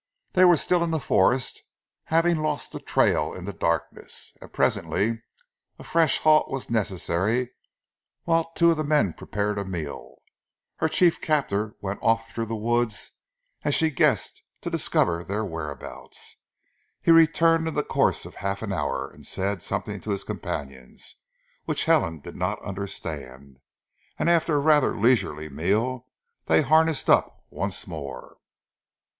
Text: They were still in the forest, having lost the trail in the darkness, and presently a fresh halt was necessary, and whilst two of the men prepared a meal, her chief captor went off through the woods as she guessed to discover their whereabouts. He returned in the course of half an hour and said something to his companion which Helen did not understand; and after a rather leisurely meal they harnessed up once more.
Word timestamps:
They 0.33 0.45
were 0.45 0.57
still 0.57 0.83
in 0.83 0.89
the 0.89 0.99
forest, 0.99 1.61
having 2.05 2.39
lost 2.41 2.71
the 2.71 2.79
trail 2.79 3.35
in 3.35 3.45
the 3.45 3.53
darkness, 3.53 4.33
and 4.41 4.51
presently 4.51 5.21
a 5.77 5.83
fresh 5.83 6.17
halt 6.17 6.49
was 6.49 6.71
necessary, 6.71 7.39
and 7.41 7.49
whilst 8.25 8.55
two 8.55 8.71
of 8.71 8.77
the 8.77 8.83
men 8.83 9.13
prepared 9.13 9.59
a 9.59 9.63
meal, 9.63 10.15
her 10.77 10.87
chief 10.89 11.21
captor 11.21 11.75
went 11.81 11.99
off 12.01 12.31
through 12.31 12.47
the 12.47 12.55
woods 12.55 13.11
as 13.61 13.75
she 13.75 13.91
guessed 13.91 14.41
to 14.61 14.71
discover 14.71 15.23
their 15.23 15.45
whereabouts. 15.45 16.37
He 16.99 17.11
returned 17.11 17.67
in 17.67 17.75
the 17.75 17.83
course 17.83 18.25
of 18.25 18.37
half 18.37 18.63
an 18.63 18.73
hour 18.73 19.07
and 19.07 19.23
said 19.23 19.61
something 19.61 20.01
to 20.01 20.09
his 20.09 20.23
companion 20.23 20.97
which 21.65 21.85
Helen 21.85 22.21
did 22.21 22.35
not 22.35 22.59
understand; 22.63 23.59
and 24.17 24.31
after 24.31 24.55
a 24.55 24.61
rather 24.61 24.97
leisurely 24.97 25.47
meal 25.47 26.07
they 26.47 26.63
harnessed 26.63 27.07
up 27.07 27.45
once 27.51 27.85
more. 27.85 28.37